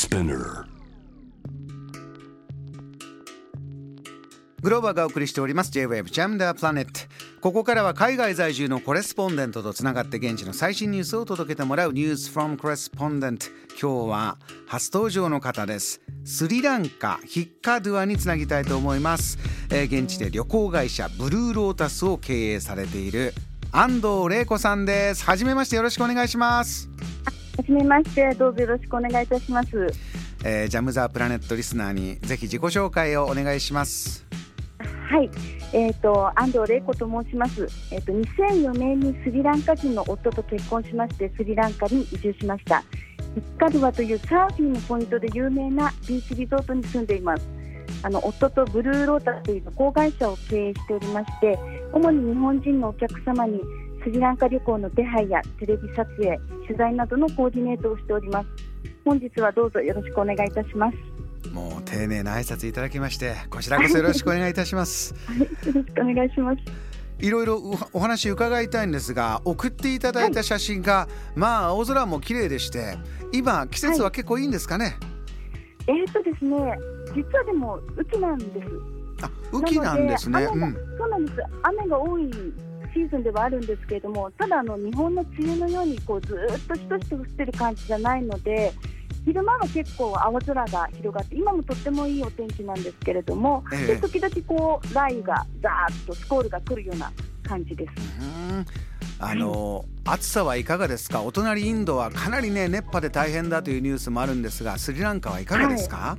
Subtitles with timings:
[0.00, 0.64] Spinner.
[4.62, 5.70] グローバーがお送りしております。
[5.72, 6.86] J-Wave Jam the Planet
[7.42, 16.00] ここからは海外在住のコレスポンデントとつながって現地の最新ニュースを届けてもらうニュース from Correspondent 今日は初登場の方です。
[16.24, 19.38] スリランカヒッカドゥアにつなぎたいと思います、
[19.68, 23.34] えー現地で旅行会社ブルーロータスを経営されている
[23.70, 25.26] 安藤玲子さんです。
[25.26, 26.88] はじめましてよろしくお願いします。
[27.70, 29.86] じめまして、どうぞよろしくお願いいたします。
[30.44, 34.24] えージャム・ザ・プラネットリスナーにぜひ自己紹介をお願いします
[34.78, 35.30] はい、
[35.74, 37.68] えっ、と安藤玲子と申します。
[37.92, 42.82] えっ、と2004年にスリランカ人の夫と結婚しましてスリランカに移住しました。
[43.34, 47.46] ヒッカドゥアというサーフィンのポイントで有名なビーチリゾートに住んでいます。
[48.02, 51.58] あの夫とブルーロータスという旅行会社を経営しておりまして、
[51.92, 53.60] 主に日本人のお客様に
[54.02, 58.48] スリランカ旅行の手配やテレビ撮影、取材などのコーディネートをしております。
[59.04, 60.96] 本日はどうぞよろしくお願いいたします。
[61.52, 66.58] もう丁寧な挨拶いただきましてこちらこそよろしくお願いいたします はい、よろしくお願いします。
[67.18, 72.96] いろいろおお話伺いたいんですが送っていただいた写真が、まあ青空も綺麗でして
[73.32, 74.96] 今季節は結構いいんですかね、
[75.86, 76.56] えーとですね、
[77.14, 78.68] 実はでも雨季なんです。
[79.22, 81.38] あ雨季なんですねうんそうなんです。
[81.62, 82.30] 雨が多い
[82.92, 88.72] シーズンではあるんですけれども、ただあの日本の梅雨のようにこうずーっとしとしと降ってる感じじゃないので、
[89.24, 93.86] 昼間は結構青空が広がって、今もとってもいいお天気なんですけれども、ええ。
[93.94, 97.90] で時々こう雷雨がザーッとスコールが来るような感じです。
[98.20, 98.66] うん。
[99.22, 101.22] あの暑さはいかがですか？
[101.22, 106.16] お隣インドはかなりね熱波で大変だというニュースもあるんですがスリランカはいかがですか、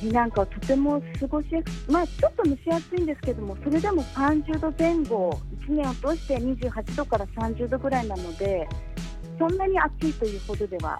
[0.00, 8.68] スリランカはとても過ごしやすまあちょっと蒸し暑いんですけどもそれでも30度前後1年を通して28度から30度ぐらいなので
[9.38, 10.98] そんなに暑いというほどでは、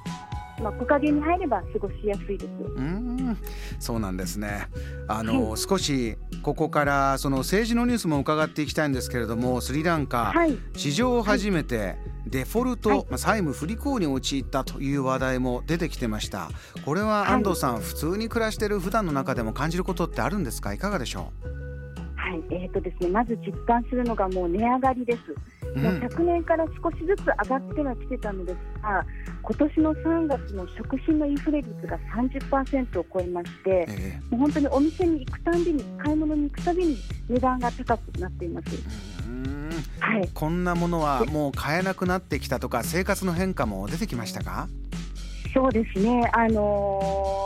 [0.62, 2.50] まあ、木陰に入れば過ごしやすいです。
[2.76, 3.38] うん
[3.78, 4.68] そうなんですね。
[5.08, 11.96] あの、は少しここからその政治のニュースも伺っていきたいんですけれどもスリランカ、はい、史上初めて
[12.26, 13.06] デフォルト、はい。
[13.10, 16.50] まあ債務不履行に陥ったという話題も出てきてました。
[16.84, 17.32] これははい。
[17.32, 20.72] 安藤さん、普通に暮らしている普段の中でも感じることってあるんですか？
[20.72, 21.32] いかがでしょ
[22.36, 25.18] はいえーとですね、まず実感するのがもう値上がりです。
[25.78, 29.04] もうん昨年から少しずつ上がってはきてたのですが
[29.42, 36.96] 今年の3月の食品のインフレ率が30%を超えまして、えもう本当にお店に行くたんびに買い物に行くたびに
[37.28, 38.68] 値段が高くなっています。
[40.00, 44.68] はい、こんなものはもう買えなくなってきたとか生活の変化も出てきましたか？
[45.52, 46.30] そうですね。
[46.32, 47.45] あのー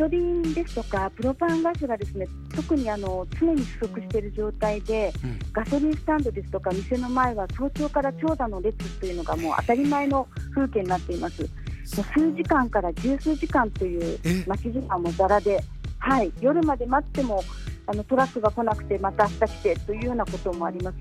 [0.00, 11.42] ソリンですとかプロパンガスがですね特にあの常に不足している状態で、うんガソリンスタンドですとか店の前は早朝から長蛇の列というのがもう当たり前の風景になっています。
[11.42, 11.50] もう
[11.90, 14.44] 数時間から十数時間というえ？
[14.46, 15.60] 待ち時間もざらで、
[15.98, 17.42] はい、夜まで待っても
[17.86, 20.98] あのトラックが来なくてまた明日来てというようなこともあります。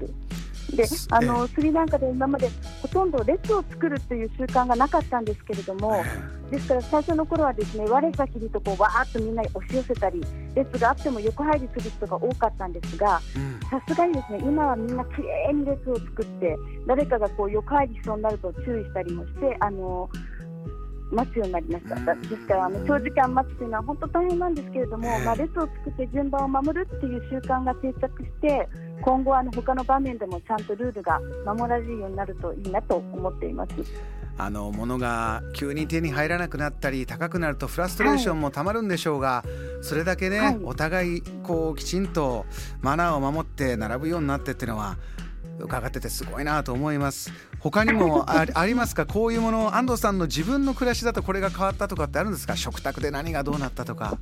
[0.76, 2.50] ですあのスリランカで今まで
[2.82, 6.04] ほとんど列を作るという習慣がなかったんですけれども、
[6.52, 10.22] ですから最初の頃はですね我先にとこうわーっとみんなに押し寄せたり
[10.56, 13.60] 列があっても横入りする人が多かったんですがうん。
[13.70, 16.56] さすがにですね今はみんなきれいに列を作って
[16.88, 20.10] 誰かがこう横入りしそうになると注意したりもしてあの
[21.12, 22.16] 待つようになりました。
[22.16, 25.26] ですからあの長時間待つというのは本当大変なんですけれども、ええ。
[25.26, 28.68] まあ、列を作って順番を守るっていう習慣が定着して
[29.02, 33.74] 今後はあの他の場面でもちゃんとルールが守られるようになるといいなと思っています。
[34.38, 39.44] あの物が急に手に入らなくなったり高くなるとフラストレーションもたまるんでしょうが、
[39.82, 40.60] それだけね、はい。
[40.64, 42.46] お互いこうきちんと
[42.82, 44.98] マナーを守って並ぶようになってっていうのは
[45.60, 49.06] 伺っててすごいなと思います他にもあありますか？
[49.06, 52.56] こういうもの安藤さんの自分の暮らしだとこれが変わったとかってあるんですか？
[52.56, 54.18] 食卓で何がどうなったとか。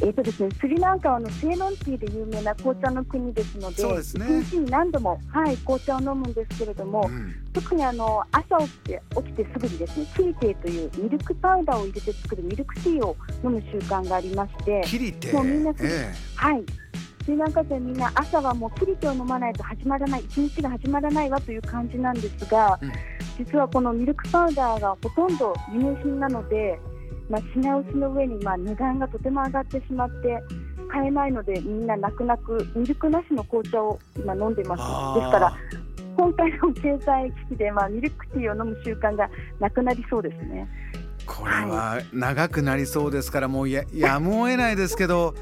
[0.00, 4.40] えーとですね、スリランカはあのセイロンティーで有名な紅茶の国ですのでそうですね。
[4.40, 7.32] 一日に何度も、はい、紅茶を飲むんですけれども、うん。
[7.52, 16.64] 特にあの朝起きて起きてすぐにですねキリテーというミルクパウダーを入れて作るミルクティーを飲む習慣がありまして、キリテもうみんなえはい、
[17.24, 22.92] スリランカ人みんな朝はもうキリテーを飲まないと始まらない一日が始まらないわという感じなんですが、うん。
[23.38, 26.78] 実はこのミルクパウダーがほとんど輸入品なので、
[27.30, 30.42] まあ、品薄の上にまあ値段がとても上がってしまって
[30.90, 35.20] 買えないのでみんな泣く泣くミルクなしの紅茶を今飲んでます。
[35.20, 35.56] ですから
[36.16, 39.30] 今回の経済危機で、まあ、ミルクティーを飲む習慣が
[39.60, 40.68] なくなりそうですね。
[41.24, 45.34] これは長くなりそうですからもうややむを得ないですけど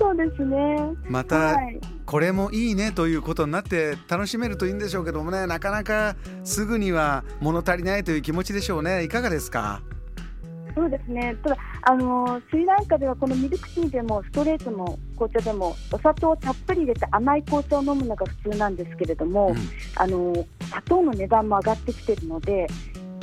[0.00, 0.78] そうですね。
[1.04, 1.78] またはい。
[2.06, 5.46] これもいいねということになって楽しめるといいんでしょうけどもね。
[5.46, 9.04] なかなかすぐには物足りないという気持ちでしょうね。
[9.04, 9.82] いかがですか？
[10.74, 11.36] そうですね。
[11.44, 19.56] ただあのスリランカではこのミルクティーでもストレートの紅茶でもお砂糖をたっぷり入れて甘い紅茶を飲むのが普通なんですけれども、うん、
[19.96, 22.66] あの砂糖の値段も上がってきているので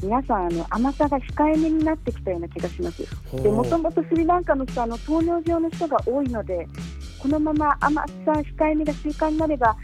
[0.02, 3.04] 皆さんあの甘さが控えめになってきたような気がします。
[3.42, 6.68] でもともとスリランカの人あの糖尿病の人が多いので
[7.20, 9.76] このまま甘さ控えめが習慣になれば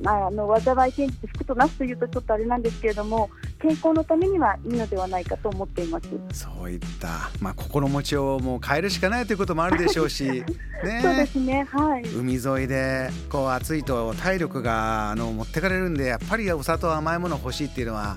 [0.00, 6.08] まあ、あの災い転じて福となすというとちょっとあれなんですけれども健康のためにはいいのではないかと思っています。
[6.32, 10.24] そういった、まあ、心持ちをもう変えるしかないということもあるでしょうし、
[10.84, 18.16] ね、そうですね、はい、海沿いでこう暑いと体力があの持ってかれるんでやっぱりお砂糖甘いもの欲しいっていうのは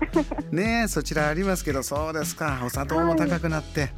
[0.51, 2.61] ねそちらありますけどそうですか。
[2.63, 3.81] お砂糖も高くなって。
[3.81, 3.91] はい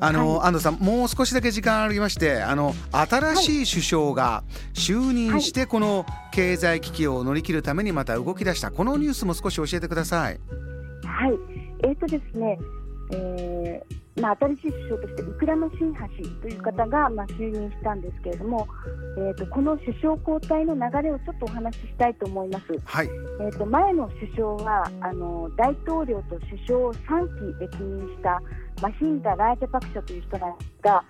[0.00, 4.44] あの、はい、安藤さんもう少しだけ時間ありましてあの新しい首相が
[4.74, 8.70] 就任して、この経済危機を乗り切るためにまた動き出した。
[8.70, 10.40] このニュースも少し教えてください。
[11.04, 11.32] はい。
[11.84, 12.58] えーとですね
[13.12, 18.66] えーまあ、新しい首相としてウクラノシンハ氏という方が、まあ、就任したんですけれども、
[19.18, 22.64] えーと、この首相交代の流れをちょっとお話ししたいと思います。
[22.84, 23.08] はい、
[23.40, 28.40] えーと、前の首相はあの大統領と首相を3期歴任した
[28.80, 31.04] マヒンダ・ラージャパクシャという人なんですが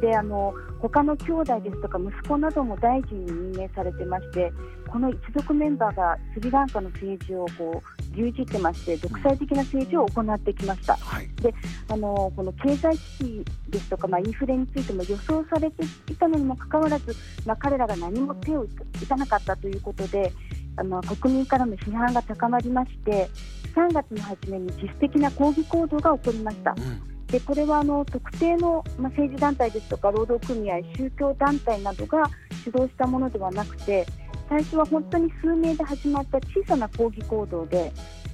[0.00, 4.52] であの他の兄弟ですとか息子なども大臣に任命されてまして
[4.92, 11.54] この一族メンバーがスリランカの政治をこう牛耳ってまして独裁的な政治を行ってきました、はい、で
[11.88, 17.16] あのこの経済危機ですとか、まあ、インフレについても予想されていたのにもかかわらず、
[17.46, 18.66] まあ、彼らが何も手を
[19.02, 20.30] 打たなかったということで
[20.76, 23.30] あの国民からの批判が高まりまして
[23.74, 26.74] 3月の初めに自主的な抗議行動が起こりました。
[26.76, 27.12] うん。
[27.32, 32.24] でこれはあの特定の、まあ、政治団体ですとか労働組合、宗教団体などが
[32.62, 34.06] 主導したものではなくて
[34.52, 37.90] 最初は本当に数名で始まった小さな抗議行動で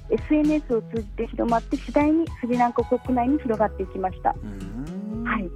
[0.09, 4.29] SNS を通じて広まって次第にスリランカ国内に広がっていきました。
[4.29, 4.35] は
[5.39, 5.49] い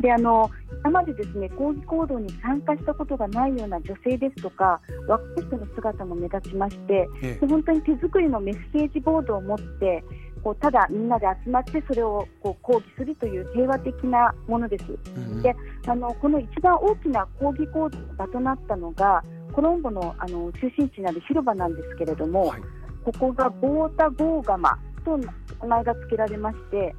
[0.00, 0.48] であの
[0.84, 10.04] 今までですね抗議行動に参加したことがないような女性ですとか若い人の姿も目立ちまして、で本当に手作りのメッセージボードを持って
[10.44, 14.84] こうただみんなで集まってそれをこう抗議するという平和的なものです。
[15.16, 15.54] うん、で
[15.86, 19.22] あのこの一番大きな抗議行動の場となったのが
[19.52, 22.60] コロンボのあの中心地になる広場なんですけれども、はい、
[23.04, 25.26] ここがボータ・ゴーガマと名
[25.66, 26.94] 前が付けられまして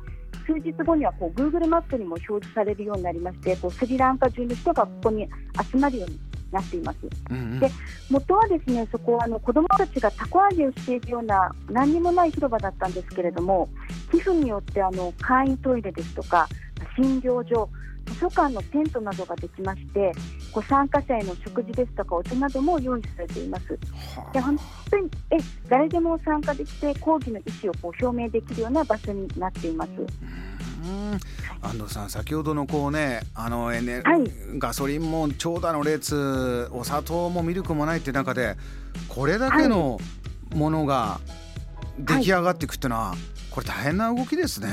[0.45, 5.27] 数日後にはこう Google マップにも表示されるようになりましてこうスリランカ中の人がここに
[5.71, 6.19] 集まるように
[6.51, 6.97] なっています。
[7.29, 7.69] うんうん、で
[8.09, 13.69] 元はですねそこはあの子どもたちがたこ揚げをしているような何にもない広場だったんですけれども
[14.11, 16.47] 寄付によってあの簡易トイレですとか
[16.97, 17.69] 診療所
[18.07, 20.11] 図書館のテントなどができまして
[20.51, 23.77] ご参加者への食事ですとかお茶なども用意されています。
[24.33, 24.57] で本
[24.89, 25.37] 当にえ
[25.67, 29.91] 誰でも参加できて抗議の意思をこう表明できるような場所になっています。
[31.61, 38.55] 安藤さん先ほどのこうねあのエネ、はい、ガソリンも長蛇の列お砂糖もミルクもないって中で
[39.09, 39.99] これだけの
[40.55, 41.19] ものが
[41.99, 43.17] 出来上がっていくっていうのは、はい、
[43.51, 44.69] これ大変な動きですね。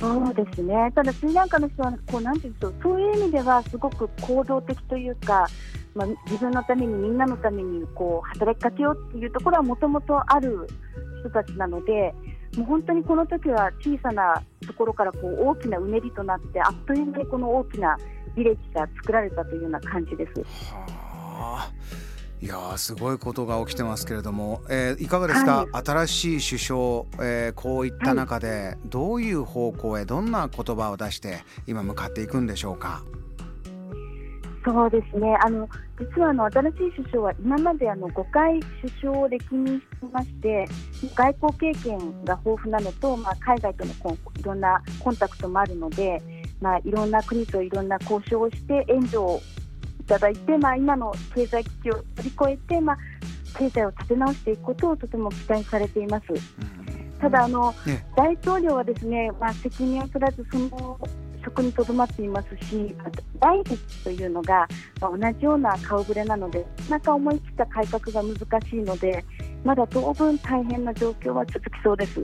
[0.00, 5.46] そうですねただスリランカの人はこうなんていうんでしょうそういう意味ではすごく行動的というか、
[5.94, 10.66] まあ、自分のためにみんなのためにこう働きかけようっていうところはもともとある
[11.20, 12.14] 人たちなので
[12.56, 17.96] もう本当にこの時は小さなところからこう大きなうねりとなってあっという間にこの大きな
[18.36, 20.40] ビレッジが作られたというような感じです。
[20.72, 21.70] はあ
[22.42, 33.02] いやすごいことが起きてますけれども、えー、いかがですか、はい、新しい首相、えー、こういった中で、どういう方向へどんな言葉を出して今向かっていくんでしょうか？
[34.64, 35.36] そうですね。
[35.42, 35.68] あの
[36.00, 40.66] 実はあの新しい首相は今まであの5回首相を歴任していまして
[41.14, 46.20] 外交経験が豊富なのと、まあ、海外とのこいろんなコンタクトもあるので、
[46.60, 49.40] まあ、いろんな国といろんな交渉をして援助を
[50.04, 52.98] いただいて、まあ、今の経済危機を乗り越えて、まあ、
[53.58, 56.26] 経済を立て直していくことをとても期待されています。
[57.18, 61.00] ただあの、ね、大統領はですね、まあ、責任を取らずその
[61.42, 62.94] 職にとどまっていますし
[63.40, 64.66] 第一というのが
[65.00, 68.36] 同じような顔ぶれなのでなかなか思い切った改革が難
[68.68, 69.24] しいので
[69.62, 72.20] まだ当分大変な状況は続きそうです。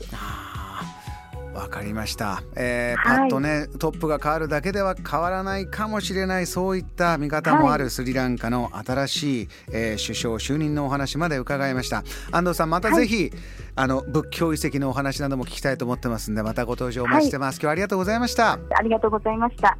[1.55, 12.05] わかりました、えー、パッとね、トップが変わるだけでは変わらないかもしれないそういった見方もあるスリランカの新しい、えー、首相就任のお話まで伺いました。
[12.31, 13.33] 安藤さんまたぜひ、はい、
[13.77, 18.53] あの仏教遺跡のお話なども聞きたいと思ってますんでまたご登場お待ちしてます、はい、今日はありがとうございました。
[18.53, 19.77] ありがとうございました。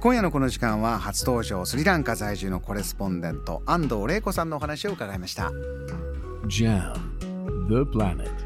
[0.00, 5.52] 今夜のこの時間は初登場スリランカ在住のコレスポンデント安藤玲子さんのお話を伺いました。
[6.48, 6.92] JAM
[7.68, 8.41] The Planet